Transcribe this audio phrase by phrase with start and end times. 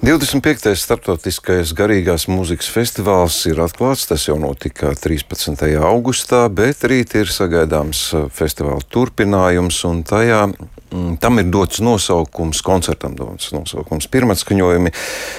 [0.00, 0.70] 25.
[0.80, 4.06] starptautiskais garīgās mūzikas festivāls ir atklāts.
[4.08, 5.74] Tas jau notika 13.
[5.76, 10.46] augustā, bet rīt ir sagaidāms festivāla turpinājums, un tajā
[10.90, 14.08] Mm, tam ir dots nosaukums, koncertam dots nosaukums.
[14.10, 14.90] Pirmatskaņojumi,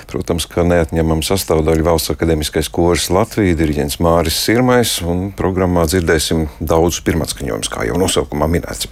[0.08, 7.04] protams, ka neatņemama sastāvdaļa Valsts akadēmiskais koris Latvija, diriģents Māris Sirmais, un programmā dzirdēsim daudzus
[7.04, 8.88] pirmatskaņojumus, kā jau nosaukumā minēts.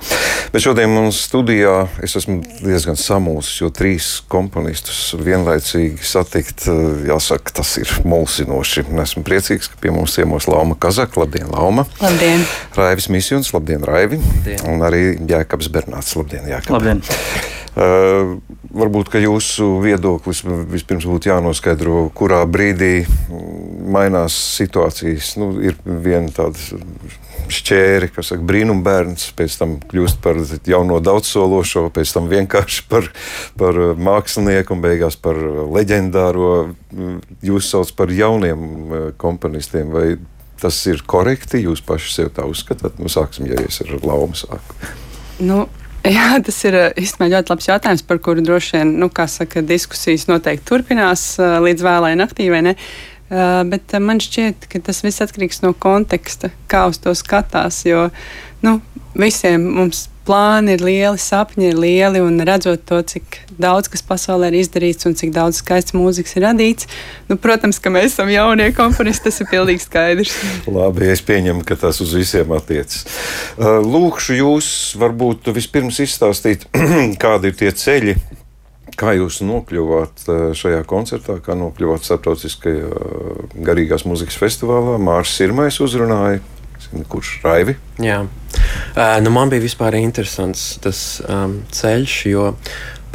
[0.52, 7.54] Bet šodien mums studijā es esmu diezgan samulsis, jo trīs komponistus vienlaicīgi satikt, eh, jāsaka,
[7.60, 8.86] tas ir mulsinoši.
[9.04, 11.20] Esmu priecīgs, ka pie mums ciemos Lauma Kazaka.
[11.20, 11.86] Labdien, Lauma!
[12.02, 12.46] Labdien!
[12.76, 14.20] Raivis Misjons, labdien, Raivi!
[14.20, 14.66] Labdien.
[14.72, 16.48] Un arī Jēkabs Bernāts, labdien!
[16.50, 16.78] Jākab.
[16.78, 17.04] Labdien!
[17.80, 18.40] Uh,
[18.76, 23.06] varbūt jūsu viedoklis vispirms būtu jānoskaidro, kurā brīdī
[23.90, 25.36] mainās situācijas.
[25.42, 26.58] Nu, ir viena tāda
[27.50, 30.38] šķēri, kas saka, brīnumbērns, pēc tam kļūst par
[30.70, 33.10] jauno daudzsološo, pēc tam vienkārši par,
[33.60, 35.40] par mākslinieku un beigās par
[35.74, 36.52] leģendāro.
[37.46, 39.90] Jūs saucat par jauniem uh, komponistiem.
[39.94, 40.08] Vai
[40.62, 41.64] tas ir korekti?
[41.66, 43.02] Jūs paši sev tā uzskatāt?
[43.02, 44.78] Nu, sāksim, ja es ar laumu sāku.
[45.40, 45.64] Nu,
[46.08, 50.30] Jā, tas ir eh, īstenībā ļoti labs jautājums, par kuru droši vien nu, saka, diskusijas
[50.30, 52.48] noteikti turpinās eh, līdz vēlai naktī.
[53.30, 57.84] Uh, bet man šķiet, ka tas viss atkarīgs no konteksta, kā uz to skatās.
[57.86, 58.08] Jo
[58.66, 58.80] nu,
[59.14, 64.52] visiem mums plāni ir lieli, sapņi ir lieli, un redzot to, cik daudz kas pasaulē
[64.52, 66.90] ir izdarīts un cik daudz skaists mūzikas ir radīts,
[67.32, 70.36] nu, protams, ka mēs esam jaunie komponisti, tas ir pilnīgi skaidrs.
[70.78, 73.08] Labi, es pieņemu, ka tas uz visiem attiecas.
[73.58, 74.70] Uh, lūkšu jūs
[75.02, 76.68] varbūt vispirms izstāstīt,
[77.24, 78.16] kādi ir tie ceļi,
[79.00, 84.98] Kā jūs nokļuvāt uh, šajā koncertā, kā nokļuvāt starptautiskajā uh, garīgās mūzikas festivālā?
[85.00, 86.42] Mārcis Sirmais uzrunāja,
[87.12, 87.78] kurš raivi?
[88.04, 92.50] Jā, uh, nu man bija vispār interesants tas um, ceļš, jo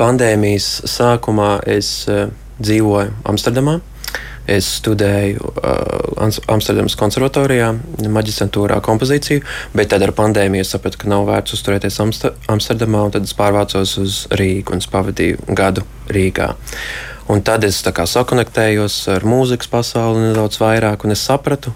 [0.01, 2.31] pandēmijas sākumā es uh,
[2.65, 3.81] dzīvoju Amsterdamā.
[4.51, 7.71] Es studēju uh, Amsterdamas konservatorijā,
[8.13, 9.41] maģistrantūrā kompozīciju,
[9.73, 13.97] bet tad ar pandēmiju sapratu, ka nav vērts uzturēties Amster Amsterdamā, un tad es pārvācos
[14.03, 16.51] uz Rīgu un pavadīju gadu Rīgā.
[17.33, 21.73] Un tad es sakonektējos ar mūzikas pasauli nedaudz vairāk, un es sapratu,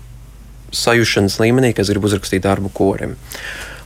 [0.77, 3.17] sajūšanas līmenī, ka es gribu uzrakstīt darbu korim.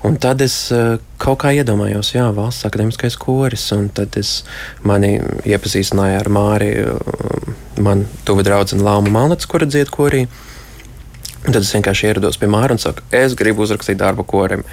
[0.02, 4.40] Un tad es uh, kaut kā iedomājos, jā, valsts akadēmiskais koris, un tad es
[4.82, 5.14] mani
[5.46, 7.52] iepazīstināju ar Māri, uh,
[7.82, 10.24] man tuvu draugu Lāmu Malnats, kura dzied korī.
[11.42, 14.66] Un tad es vienkārši ierados pie Māra un saku, es gribu uzrakstīt darbu korim.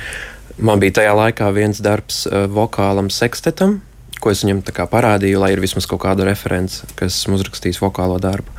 [0.57, 3.79] Man bija tajā laikā viens darbs uh, vokālam sekstetam,
[4.19, 8.49] ko es viņam parādīju, lai ir vismaz kaut kāda reference, kas uzrakstīs vokālo darbu.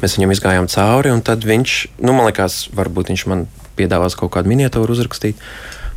[0.00, 3.44] Mēs viņam izgājām cauri, un tad viņš, nu, man liekas, varbūt viņš man
[3.76, 5.42] piedāvās kaut kādu miniatūru uzrakstīt,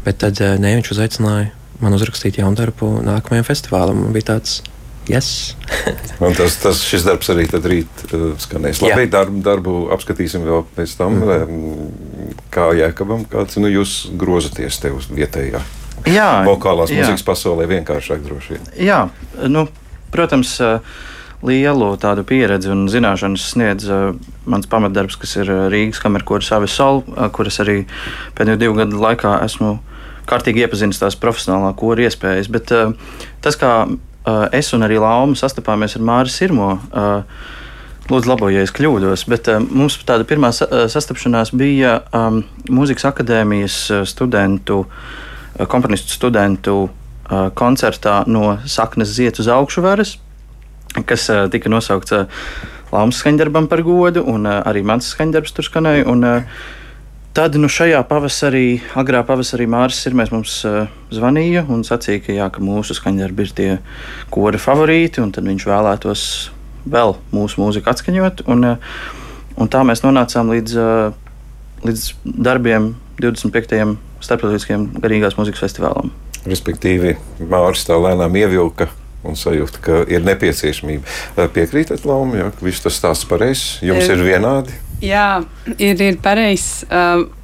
[0.06, 1.52] bet tad eh, ne, viņš uzaicināja
[1.84, 4.06] man uzrakstīt jaunu darbu nākamajam festivālam.
[4.06, 4.62] Man bija tāds.
[5.04, 5.58] Yes.
[6.40, 8.80] tas, tas šis darbs arī rīt uh, skanēs.
[8.86, 11.18] Labi, darbu, darbu apskatīsim vēl pēc tam.
[11.20, 12.38] Mm -hmm.
[12.54, 15.60] Kā jēkabam, kāds nu, jūs grozaties te uz vietējā
[16.08, 17.02] jā, vokālās jā.
[17.02, 18.70] mūzikas pasaulē vienkāršāk droši vien.
[18.92, 19.10] Jā,
[19.48, 19.68] nu,
[20.12, 20.60] protams.
[21.44, 24.14] Lielu tādu pieredzi un zināšanas sniedz uh,
[24.48, 27.82] mans pamatdarbs, kas ir Rīgas kamerkoras Avis Sol, uh, kuras arī
[28.38, 29.74] pēdējo divu gadu laikā esmu
[30.30, 32.52] kārtīgi iepazinis tās profesionālā kora iespējas.
[32.54, 32.94] Bet uh,
[33.44, 37.62] tas, kā uh, es un arī Lauma sastapāmies ar Māri Sirmo, uh,
[38.12, 43.78] Lūdzu, labojiet, ja es kļūdos, bet uh, mums tāda pirmā sastapšanās bija um, Mūzikas akadēmijas
[44.12, 45.14] studentu uh,
[45.70, 50.18] komponistu studentu eh, koncertā no saknes ziet uz augšuvaras,
[51.06, 52.18] kas eh, tika nosaukts
[52.94, 56.04] Lāmas skaņdarbam par godu, un arī mans skaņdarbs tur skanēja.
[56.12, 56.28] Un,
[57.34, 62.46] Tad nu, šajā pavasarī, agrā pavasarī Mārcis Kalniņš mums uh, zvanīja un sacīja, ka, jā,
[62.54, 63.70] ka mūsu skaņdarbi ir tie
[64.30, 66.26] kora favorīti, un viņš vēlētos
[66.94, 68.46] vēl mūsu mūziku atskaņot.
[68.54, 69.02] Un, uh,
[69.58, 71.50] un tā mēs nonācām līdz, uh,
[71.90, 72.06] līdz
[72.46, 76.14] darbiem 25 starptautiskajam garīgās mūzikas festivālam.
[76.46, 77.18] Respektīvi,
[77.50, 78.92] Mārcis tā lēnām ievilka
[79.26, 81.50] un sajūta, ka ir nepieciešamība.
[81.58, 84.84] Piekrītat, Lauma, ja viss tas stāsts pareizs, jums ir vienādi.
[85.04, 85.44] Jā,
[85.84, 86.88] ir, ir pareizi.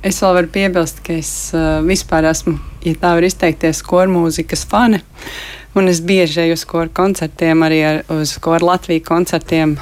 [0.05, 1.31] Es vēl varu piebilst, ka es
[1.83, 5.01] vispār esmu, ja tā var izteikties, kormūzikas fani.
[5.77, 9.75] Un es bieži eju uz koru koncertiem, arī ar, uz koru Latvijas koncertiem,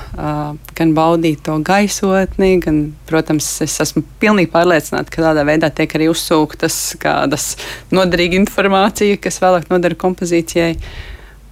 [0.75, 6.09] gan baudīt to gaisotni, gan, protams, es esmu pilnīgi pārliecināta, ka tādā veidā tiek arī
[6.11, 7.53] uzsūktas kādas
[7.93, 10.73] noderīga informācija, kas vēlāk nodara kompozīcijai.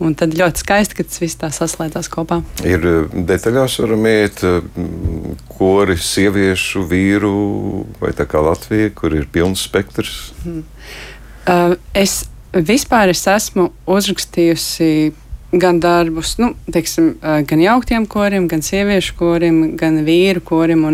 [0.04, 2.42] Un tad ļoti skaisti, ka tas viss tā saslēdzās kopā.
[2.68, 2.84] Ir
[3.14, 4.44] detaļās, varam iet,
[5.56, 7.34] kori, sieviešu, vīru
[8.02, 10.18] vai tā kā Latvija, kur ir pilns spektrs.
[10.44, 10.66] Hmm.
[11.46, 12.26] Uh, es
[12.56, 15.12] Vispār es esmu uzrakstījusi
[15.60, 20.86] gan darbus, nu, teiksim, gan jauktiem koriem, gan sieviešu korim, gan vīru korim.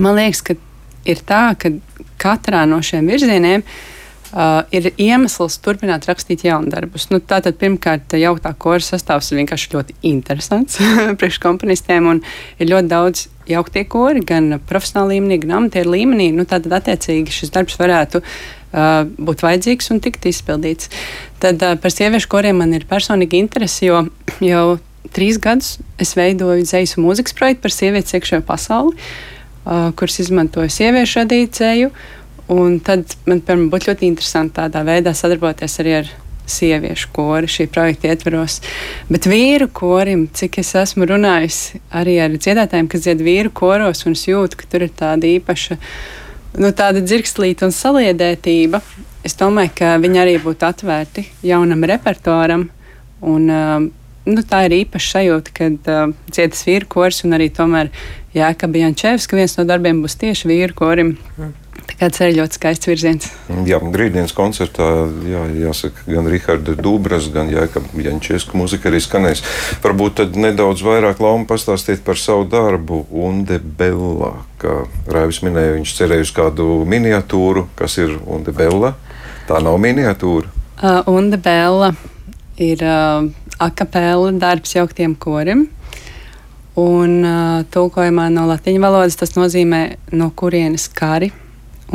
[0.00, 0.56] Man liekas, ka
[1.04, 1.74] ir tā, ka
[2.20, 3.64] katrā no šiem virzieniem
[4.32, 7.08] uh, ir iemesls turpināt rakstīt jaunu darbus.
[7.12, 10.80] Nu, tātad, pirmkārt, jauktā kora sastāvs ir vienkārši ļoti interesants
[11.20, 12.22] priekškomponistiem, un
[12.58, 16.30] ir ļoti daudz jauktie kori, gan profesionālā līmenī, gan amatieru līmenī.
[16.36, 20.92] Nu, tātad, attiecīgi, šis darbs varētu uh, būt vajadzīgs un tikt izpildīts.
[21.42, 24.06] Tad uh, par sieviešu koriem man ir personīgi interese, jo
[24.52, 24.78] jau
[25.16, 28.94] trīs gadus es veidoju dzējas mūzikas projektu par sievietes iekšējo pasauli.
[28.94, 31.90] Uh, uh, kuras izmantoju sieviešu radīcēju.
[32.50, 36.08] Un tad man piemēram, būtu ļoti interesanti tādā veidā sadarboties arī ar
[36.50, 38.58] sieviešu kori šī projekta ietveros.
[39.10, 41.60] Bet vīru korim, cik es esmu runājis
[41.94, 45.78] arī ar dziedātājiem, kas dzied vīru koros, un es jūtu, ka tur ir tāda īpaša,
[46.58, 48.82] nu, tāda dzirkstlīta un saliedētība.
[49.26, 52.66] Es domāju, ka viņi arī būtu atvērti jaunam repertoāram.
[53.20, 53.78] Un, uh,
[54.26, 57.92] nu, tā ir īpaša sajūta, kad uh, cietas vīru kors un arī tomēr
[58.34, 61.18] Jēkabs Jančevs, ka viens no darbiem būs tieši vīru korim.
[61.36, 61.52] Mm.
[61.98, 63.26] Tas ir ļoti skaists virziens.
[63.66, 64.86] Jā, Grīdienas koncertā,
[65.26, 69.42] jā, jāsaka, gan Riharda Dubras, gan Jančevska mūzika arī skanēs.
[69.82, 74.36] Varbūt tad nedaudz vairāk lauma pastāstīt par savu darbu Unde Bella.
[74.60, 78.94] Kā Raivis minēja, viņš cerēja uz kādu miniatūru, kas ir Unde Bella.
[79.48, 80.52] Tā nav miniatūra.
[80.80, 81.90] Uh, Unde Bella
[82.60, 83.26] ir uh,
[83.58, 85.66] akapela darbs jauktiem korim.
[86.80, 89.82] Un uh, tulkojumā no latviešu valodas tas nozīmē,
[90.16, 91.32] no kurienes kari.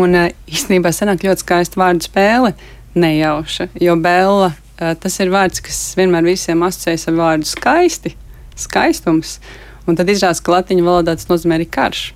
[0.01, 2.53] Un uh, īstenībā sanāk ļoti skaista vārdu spēle,
[2.99, 3.69] nejauša.
[3.83, 8.15] Jo bēla uh, tas ir vārds, kas vienmēr visiem asociējas ar vārdu skaisti,
[8.59, 9.39] skaistums.
[9.85, 12.07] Un tad izrādās, ka latviešu valodā tas nozīmē arī karš.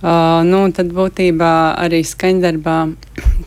[0.00, 2.76] Uh, nu, tad būtībā arī skaņdarbā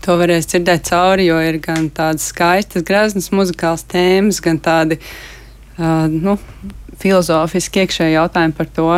[0.05, 6.05] to varēs dzirdēt cauri, jo ir gan tādas skaistas, graznas muzikālas tēmas, gan tādi uh,
[6.11, 6.37] nu,
[7.01, 8.89] filozofiski iekšēji jautājumi par to,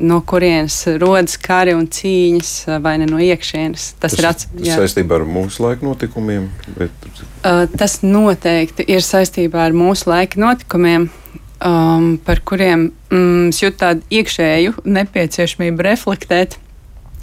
[0.00, 2.52] no kurienes rodas kari un cīņas,
[2.82, 3.92] vai ne no iekšienes.
[4.00, 6.48] Tas, tas ir ats, saistībā ar mūsu laika notikumiem.
[6.76, 7.08] Bet...
[7.42, 11.08] Uh, tas noteikti ir saistībā ar mūsu laika notikumiem.
[11.58, 16.58] Um, par kuriem mm, es jūtu tādu iekšēju nepieciešamību reflektēt.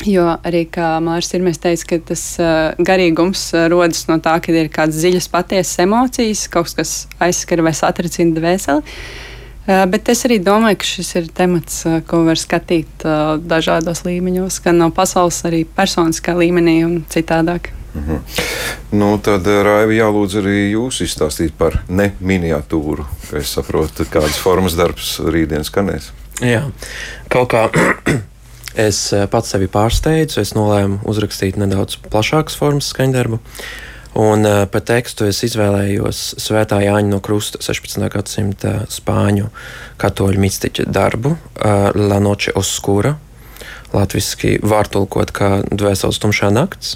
[0.03, 4.51] Jo arī, kā Mārcis ir teicis, ka tas uh, garīgums uh, rodas no tā, ka
[4.51, 8.83] ir kādas dziļas, patiesas emocijas, kaut kas, kas aizskar vai satricina dvēseli.
[8.83, 9.31] Uh,
[9.65, 14.59] bet es arī domāju, ka šis ir temats, uh, ko var skatīt uh, dažādos līmeņos,
[14.65, 17.71] gan no pasaules, arī personiskā līmenī un citādāk.
[17.95, 18.21] Mhm.
[18.99, 24.75] Nu, tad, Raivi, jālūdz arī jūs izstāstīt par ne miniatūru, ka es saprotu, kādas formas
[24.75, 26.11] darbs rītdien skanēs.
[26.43, 26.65] Jā,
[27.31, 27.69] kaut kā
[28.75, 33.39] Es eh, pats sevi pārsteidzu, es nolēmu uzrakstīt nedaudz plašākas formas skaņdarbu.
[34.15, 37.99] Un uh, par tekstu es izvēlējos Svētā Jāņa no Krusta 16.
[38.13, 39.49] gadsimta spāņu
[39.99, 43.17] katoļu mistiķa darbu uh, La Noche Oscura.
[43.91, 46.95] Latvijasiski var tulkot kā Dvēseles tumšā nakts.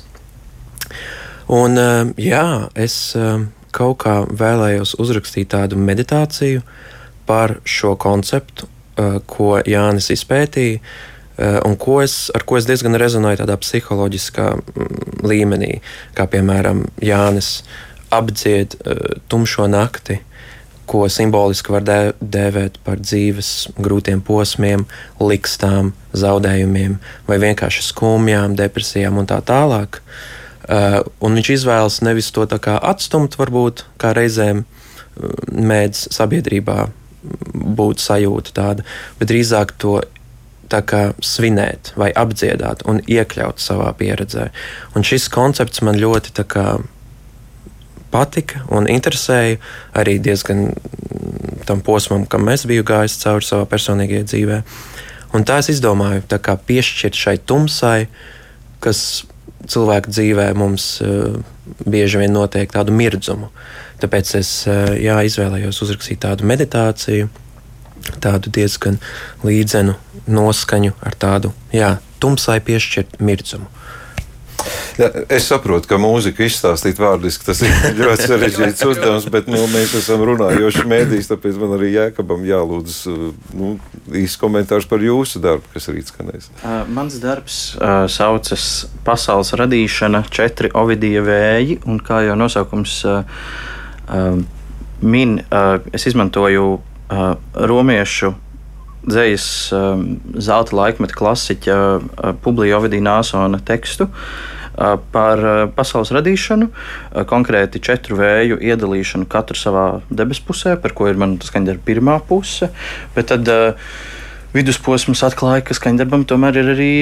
[1.51, 3.43] Un, uh, jā, es uh,
[3.75, 6.63] kaut kā vēlējos uzrakstīt tādu meditāciju
[7.27, 12.97] par šo konceptu, uh, ko Jānis izpētīja Eh, un ko es, ar ko es diezgan
[12.99, 15.77] rezonēju tādā psiholoģiskā mm, līmenī,
[16.17, 17.61] kā piemēram Jānis
[18.11, 20.19] apdzied uh, tumšo nakti,
[20.89, 24.87] ko simboliski var dē, dēvēt par dzīves grūtiem posmiem,
[25.21, 26.97] likstām, zaudējumiem,
[27.29, 30.01] vai vienkārši skumjām, depresijām un tā tālāk.
[30.69, 34.65] Uh, un viņš izvēlas nevis to atstumt, varbūt kā reizēm
[35.49, 36.89] mēdz sabiedrībā
[37.53, 38.85] būt sajūta tāda,
[39.19, 39.99] bet drīzāk to
[41.25, 44.49] svinēt, vai apdziedāt un iekļaut savā pieredzē.
[44.95, 46.79] Un šis koncepts man ļoti kā,
[48.11, 49.59] patika un interesēja
[49.97, 50.73] arī diezgan
[51.65, 54.61] tam posmam, kam es biju gājis cauri savā personīgajā dzīvē.
[55.37, 58.07] Un tā es izdomāju, kā piešķirt šai tumsai,
[58.81, 59.25] kas
[59.69, 61.37] cilvēku dzīvē mums uh,
[61.85, 63.51] bieži vien notiek tādu mirdzumu.
[64.01, 67.29] Tāpēc es uh, jā, izvēlējos uzrakstīt tādu meditāciju,
[68.23, 68.99] tādu diezgan
[69.45, 69.95] līdzenu
[70.29, 73.69] noskaņu ar tādu jā, tumsai piešķirt mirdzumu.
[74.99, 79.93] Ja, es saprotu, ka mūzika izstāstīt vārdiski tas ir ļoti sarežģīts uzdevums, bet nu, mēs
[80.01, 82.97] esam runājoši mēdīs, tāpēc man arī Jēkabam jālūdz
[83.55, 83.71] nu,
[84.19, 86.49] īsts komentārs par jūsu darbu, kas rīt skanēs.
[86.59, 88.67] Uh, mans darbs uh, saucas
[89.07, 93.39] Pasaules radīšana, četri Ovidija vēji, un kā jau nosaukums uh,
[94.11, 94.43] uh,
[94.99, 98.33] min, uh, es izmantoju uh, romiešu
[99.09, 104.09] dzīslas um, zelta laikmeta klasiķa uh, Publija Ovidija Nāsona tekstu.
[105.11, 105.41] par
[105.75, 106.69] pasaules radīšanu,
[107.27, 112.69] konkrēti četru vēju iedalīšanu katru savā debesu pusē, par ko ir mana skaņdarba pirmā puse.
[113.11, 113.51] Bet tad
[114.53, 116.93] vidusposms atklāja, ka skaņdarbam tomēr ir arī.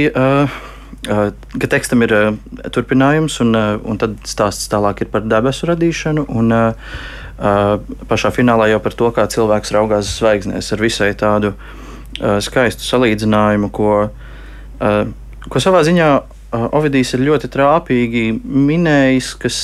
[1.08, 2.28] Ka tekstam ir uh,
[2.74, 6.26] turpinājums, un, uh, un tad stāsts tālāk ir par debesu radīšanu.
[6.32, 11.54] Un, uh, uh, pašā finālā jau par to, kā cilvēks raugās zvaigznēs ar visai tādu
[11.54, 15.00] uh, skaistu salīdzinājumu, ko, uh,
[15.46, 16.10] ko savā ziņā
[16.48, 19.58] Ovidijs ir ļoti trāpīgi minējis, kas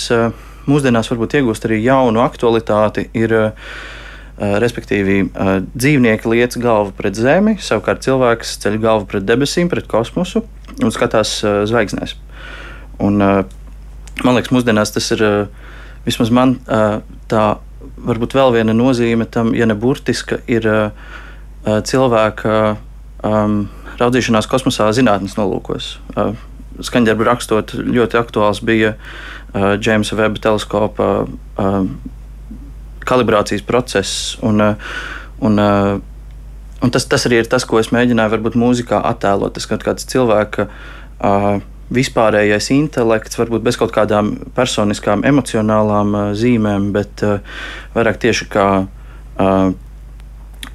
[0.68, 3.08] mūsdienās varbūt iegūst arī jaunu aktualitāti.
[3.15, 3.38] Ir,
[4.34, 5.27] Respektīvi,
[5.77, 10.42] dzīvnieki liec galvu pret zemi, savukārt cilvēks ceļ galvu pret debesīm, pret kosmosu
[10.82, 11.36] un skatās
[11.70, 12.15] zvaigznēs.
[13.06, 15.22] Un, man liekas, mūsdienās tas ir
[16.08, 16.56] vismaz man
[17.34, 17.44] tā
[18.06, 20.68] varbūt vēl viena nozīme tam, ja ne burtiska, ir
[21.63, 22.56] cilvēka
[23.24, 23.63] um,
[24.00, 25.98] raudzīšanās kosmosā zinātnes nolūkos.
[26.16, 26.34] Uh,
[26.84, 31.75] Skaņdarbu rakstot, ļoti aktuāls bija uh, Džeimsa Veba teleskopa uh,
[33.06, 34.34] kalibrācijas process.
[34.42, 34.96] Un, uh,
[35.44, 36.00] un, uh,
[36.82, 39.54] un tas, tas arī ir tas, ko es mēģināju varbūt mūzikā attēlot.
[39.58, 41.62] Tas kaut kāds cilvēka uh,
[41.94, 47.42] vispārējais intelekts, varbūt bez kaut kādām personiskām, emocionālām uh, zīmēm, bet uh,
[47.96, 49.68] vairāk tieši kā, uh,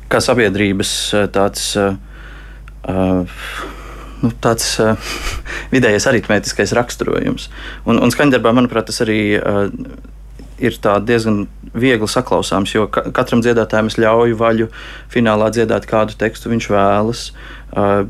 [0.09, 0.95] kā sabiedrības
[1.35, 1.73] tāds.
[4.19, 5.11] Nu, tāds uh,
[5.75, 7.45] vidējais aritmētiskais raksturojums.
[7.87, 9.69] Un, un skaņdarbā, manuprāt, tas arī uh,
[10.59, 11.47] ir diezgan
[11.79, 14.69] viegli saklausāms, jo ka, katram dziedātājam es ļauju vaļu
[15.13, 17.25] finālā dziedāt kādu tekstu viņš vēlas.
[17.69, 18.07] Uh,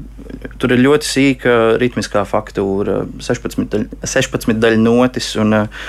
[0.61, 5.89] tur ir ļoti sīka ritmiskā faktūra, 16, daļ, 16 daļu notis, un, uh,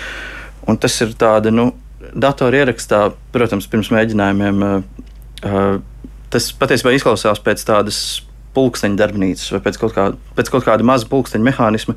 [0.68, 1.70] un tas ir tāda, nu,
[2.14, 4.66] datora ierakstā, protams, pirms mēģinājumiem.
[5.46, 5.70] Uh,
[6.34, 8.02] tas patiesībā izklausās pēc tādas
[8.58, 11.94] pulksteņa darbnīcas vai pēc kaut, kā, pēc kaut kāda maza pulksteņa mehānisma,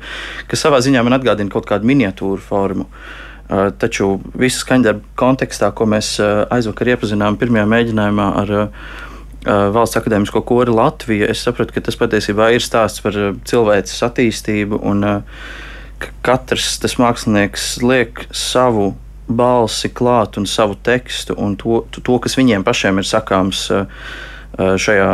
[0.47, 2.85] kas savā ziņā man atgādina kaut kādu miniatūru formu.
[2.85, 3.32] Uh,
[3.79, 8.93] taču visu skaņdarbu kontekstā, ko mēs uh, aizvakar iepazinām pirmajā mēģinājumā ar uh,
[9.43, 15.03] Valsts akadēmisko kori Latvija, es sapratu, ka tas patiesībā ir stāsts par cilvēces attīstību, un
[15.99, 18.93] ka katrs tas mākslinieks liek savu
[19.27, 23.65] balsi klāt un savu tekstu un to, to kas viņiem pašiem ir sakāms
[24.55, 25.11] šajā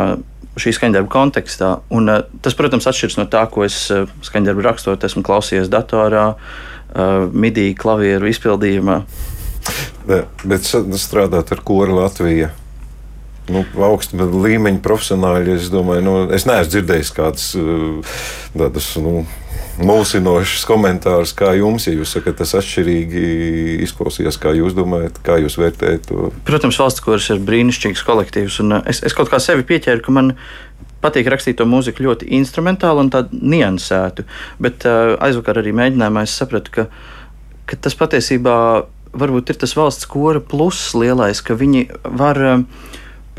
[0.60, 1.76] šī skaņdarba kontekstā.
[1.94, 2.10] Un,
[2.42, 3.88] tas, protams, atšķiras no tā, ko es
[4.30, 6.69] skaņdarbu rakstot, esmu klausījies datorā, uh,
[7.32, 9.02] midī, klavieru izpildījumā.
[10.10, 12.50] Ne, bet strādāt ar kori Latviju.
[13.50, 17.46] Nu, augsta līmeņa profesionāļi, es domāju, nu, es neesmu dzirdējis kādas
[18.54, 19.24] tādas nu,
[19.80, 23.22] mulsinošs komentārs, kā jums, ja jūs sakat, tas atšķirīgi
[23.86, 26.30] izklausījās, kā jūs domājat, kā jūs vērtējat to?
[26.48, 30.14] Protams, valsts koris ir brīnišķīgs kolektīvs, un uh, es, es kaut kā sevi pieķēru, ka
[30.16, 30.34] man
[31.04, 34.26] patīk rakstīt to mūziku ļoti instrumentāli un tādu niansētu,
[34.62, 36.86] bet uh, aizvakar arī mēģinājumā es sapratu, ka,
[37.70, 38.56] ka tas patiesībā
[39.10, 41.86] varbūt ir tas valsts kora pluss lielais, ka viņi
[42.20, 42.64] var uh,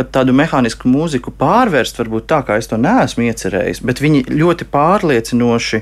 [0.02, 4.68] pat tādu mehānisku mūziku pārvērst, varbūt tā, kā es to neesmu iecerējis, bet viņi ļoti
[4.72, 5.82] pārliecinoši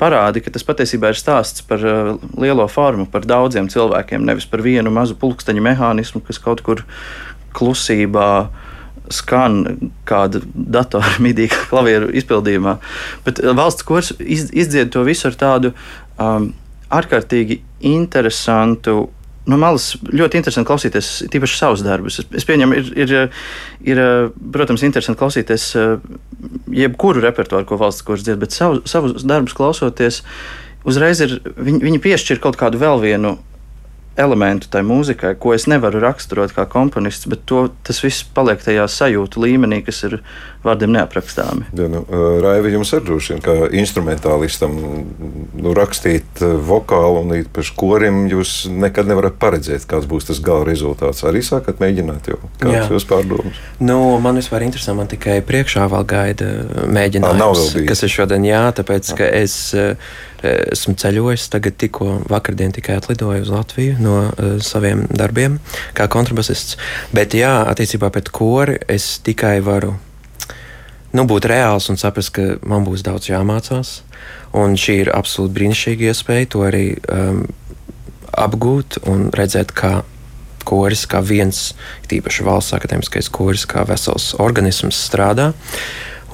[0.00, 4.62] parāda, ka tas patiesībā ir stāsts par uh, lielo formu, par daudziem cilvēkiem, nevis par
[4.64, 6.86] vienu mazu pulksteņu mehānismu, kas kaut kur
[7.58, 8.30] klusībā
[9.14, 12.78] skan kāda datora midīga klavieru izpildījumā.
[13.26, 15.74] Bet uh, valsts kurs iz, izdzied to visu ar tādu
[16.18, 16.52] um,
[16.94, 19.08] ārkārtīgi interesantu
[19.48, 22.20] no malas ļoti interesanti klausīties tīpaši savus darbus.
[22.20, 23.12] Es, es pieņemu, ir, ir,
[23.94, 24.00] ir,
[24.54, 25.94] protams, interesanti klausīties eh,
[26.82, 30.20] jebkuru repertuāru, ko valsts kurs dzied, bet savu, savus darbus klausoties,
[30.88, 33.38] uzreiz ir, viņi, viņi piešķir kaut kādu vēl vienu
[34.18, 38.86] elementu tai mūzikai, ko es nevaru raksturot kā komponists, bet to, tas viss paliek tajā
[38.90, 40.18] sajūtu līmenī, kas ir
[40.64, 41.68] vārdiem neaprakstāmi.
[41.78, 42.02] Ja, nu,
[42.42, 44.74] Raivi, jums ir droši vien, kā instrumentālistam,
[45.54, 51.22] nu, rakstīt vokālu un īpaši korim, jūs nekad nevarat paredzēt, kāds būs tas gala rezultāts.
[51.28, 53.60] Arī sākat mēģināt jau kādas jūs pārdomas?
[53.78, 56.50] Nu, man vispār interesē, man tikai priekšā vēl gaida
[56.90, 59.58] mēģinājums, à, kas ir šodien jā, tāpēc, ka es
[60.46, 65.58] esmu ceļojis, tagad tikko vakardien tikai atlidoju uz Latviju no uh, saviem darbiem
[65.98, 66.78] kā kontrabasists.
[67.14, 69.96] Bet jā, attiecībā pret kori es tikai varu
[71.12, 74.02] nu, būt reāls un saprast, ka man būs daudz jāmācās.
[74.56, 77.42] Un šī ir absolūti brīnišķīga iespēja to arī um,
[78.36, 80.02] apgūt un redzēt, kā
[80.68, 81.72] koris, kā viens,
[82.10, 85.52] tīpaši valsts akadēmiskais koris, kā vesels organisms strādā.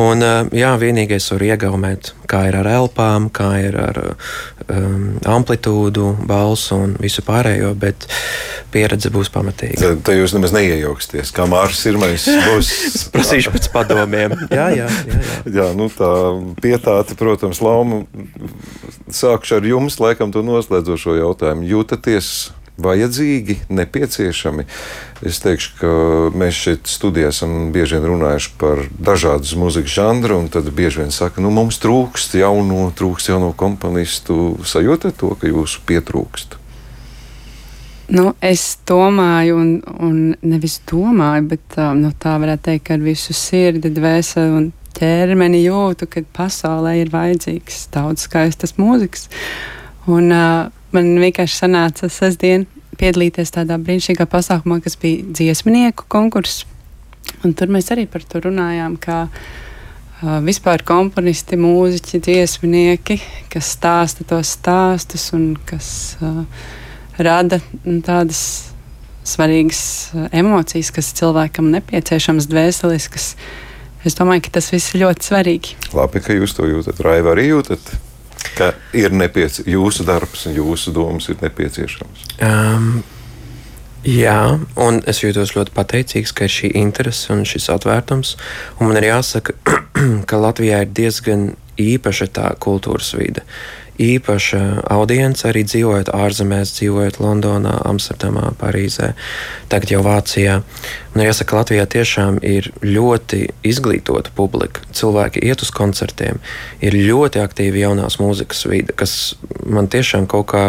[0.03, 6.81] Un, jā, vienīgais var iegaumēt, kā ir ar elpām, kā ir ar um, amplitūdu, balsu
[6.83, 8.09] un visu pārējo, bet
[8.75, 9.79] pieredze būs pamatīga.
[9.79, 12.73] Tad, tad jūs nemaz neiejauksties, kā Mārcis Irmais būs.
[13.15, 14.35] Prasīšu pēc padomiem.
[14.51, 14.91] Jā, jā, jā.
[15.15, 15.23] jā.
[15.61, 16.11] jā nu tā
[16.65, 18.03] pietāte, protams, lauma.
[19.15, 21.71] Sākšu ar jums, laikam, to noslēdzošo jautājumu.
[21.71, 22.35] Jūtaties
[22.81, 24.67] vajadzīgi, nepieciešami.
[25.25, 25.93] Es teikšu, ka
[26.35, 31.15] mēs šeit studijā esam bieži vien runājuši par dažādu mūzikas žanru, un tad bieži vien
[31.15, 34.59] saka, nu, mums trūkst jaunu, trūkst jauno komponistu.
[34.67, 36.59] Sajūtat to, ka jūsu pietrūkst?
[38.15, 39.69] Nu, es domāju, un,
[40.05, 45.63] un nevis domāju, bet nu, tā varētu teikt, ka ar visu sirdi, dvēseli un ķermeni
[45.65, 49.31] jūtu, ka pasaulē ir vajadzīgs daudz skaistas mūzikas.
[50.05, 52.67] Un, uh, man vienkārši sanāca sestdien
[52.99, 56.65] piedalīties tādā brīnišķīgā pasākumā, kas bija dziesmnieku konkurss.
[57.45, 63.19] Un tur mēs arī par to runājām, kā uh, vispār komponisti, mūziķi, dziesmnieki,
[63.53, 65.89] kas stāsta tos stāstus un kas
[66.23, 66.45] uh,
[67.19, 67.61] rada
[68.07, 68.41] tādas
[69.25, 69.83] svarīgas
[70.37, 73.35] emocijas, kas cilvēkam nepieciešamas, dvēseliskas.
[74.05, 75.79] Es domāju, ka tas viss ir ļoti svarīgi.
[75.97, 77.01] Labi, ka jūs to jūtat.
[77.05, 77.95] Raiva arī jūtat
[78.59, 82.29] ka ir nepieciešams jūsu darbs un jūsu domas ir nepieciešams?
[82.45, 83.03] Um,
[84.05, 88.35] Jā, un es jūtos ļoti pateicīgs, ka ir šī interese un šis atvērtums.
[88.77, 89.55] Un man ir jāsaka,
[90.29, 91.47] ka Latvijā ir diezgan
[91.81, 93.47] īpaša tā kultūras vide.
[94.01, 94.61] Īpaša
[94.91, 99.13] audience arī dzīvojot ārzemēs, dzīvojot Londonā, Amsterdamā, Parīzē,
[99.71, 100.57] tagad jau Vācijā.
[101.15, 104.83] Man jāsaka, Latvijā tiešām ir ļoti izglītota publika.
[104.91, 106.43] Cilvēki iet uz koncertiem,
[106.83, 110.65] ir ļoti aktīva jaunās mūzikas vide, kas man tiešām kaut kā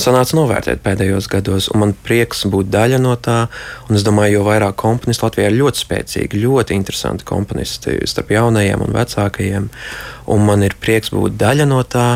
[0.00, 1.68] sanāca novērtēt pēdējos gados.
[1.78, 3.44] Man prieks būt daļa no tā.
[3.92, 8.96] Es domāju, jo vairāk komponistu Latvijā ir ļoti spēcīgi, ļoti interesanti komponisti starp jaunajiem un
[8.96, 9.68] vecākajiem.
[10.30, 12.08] Un man ir prieks būt daļa no tā.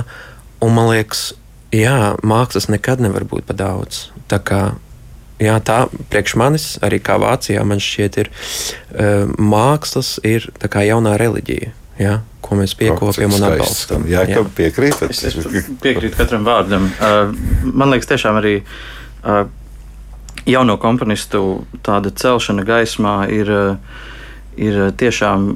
[0.65, 1.33] Un man liekas,
[1.75, 4.09] jā, mākslas nekad nevar būt par daudz.
[4.31, 4.63] Tā kā
[5.43, 11.75] jā, tā priekš manis, arī kā Vācijā, man šķiet, ir uh, mākslas ir jaunā reliģija.
[11.99, 12.21] Ja?
[12.45, 14.07] ko mēs piekopjam un atbalstam.
[14.11, 14.45] Jā, jā.
[14.57, 15.13] piekrītat.
[15.13, 16.91] Es, es piekrītu katram vārdam.
[16.99, 17.33] Uh,
[17.73, 19.45] man liekas, tiešām arī uh,
[20.49, 24.01] jauno komponistu tāda celšana gaismā ir, uh,
[24.61, 25.55] ir tiešām,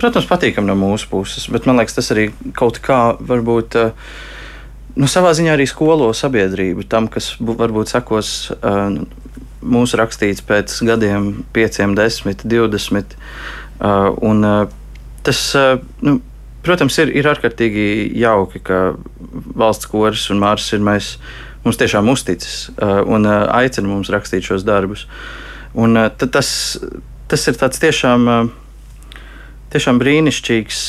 [0.00, 3.80] protams, patīkami no mūsu puses, bet man liekas, tas arī kaut kā varbūt.
[5.00, 9.00] Nu, savā ziņā arī skolo sabiedrību tam, kas varbūt sekos uh,
[9.60, 13.16] mūsu rakstīts pēc gadiem, pieciem, desmit, divdesmit.
[13.80, 14.79] Uh, un, uh,
[15.26, 15.40] tas,
[16.04, 16.18] nu,
[16.66, 17.84] protams, ir, ir ārkārtīgi
[18.20, 18.80] jauki, ka
[19.58, 21.14] valsts koris un Mārcis ir mēs.
[21.60, 25.02] Mums tiešām uzticis un aicina mums rakstīt šos darbus.
[25.76, 26.48] Un, tas,
[27.28, 28.24] tas ir tiešām,
[29.74, 30.80] tiešām brīnišķīgs,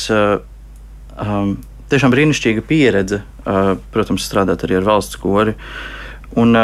[1.92, 3.20] tiešām brīnišķīga pieredze,
[3.92, 5.52] protams, strādāt arī ar valsts kori.
[6.40, 6.56] Un,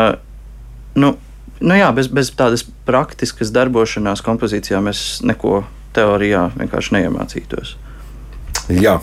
[0.96, 1.12] nu,
[1.60, 5.66] nu jā, bez, bez tādas praktiskas darbošanās kompozīcijā mēs neko
[5.98, 7.76] teorijā vienkārši neiemācītos.
[8.78, 8.98] Jā.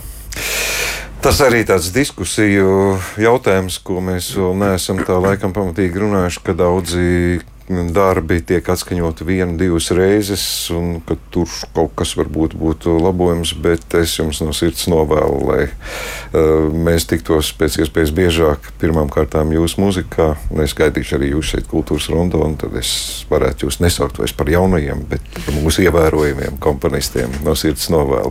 [1.26, 7.06] Tas arī tāds diskusiju jautājums, ko mēs vēl neesam tā laikam pamatīgi runājuši, ka daudzi
[7.68, 13.96] darbi tiek atskaņoti vienu, divas reizes, un ka tur kaut kas varbūt būtu labojams, bet
[13.98, 19.82] es jums no sirds novēlu, lai uh, mēs tiktos pēc iespējas biežāk pirmām kārtām jūsu
[19.82, 20.30] mūzikā,
[20.62, 24.52] es gaidīšu arī jūs šeit kultūras rondo, un tad es varētu jūs nesaukt vairs par
[24.54, 28.24] jaunajiem, bet par mūsu ievērojamiem komponistiem no sirds novēlu.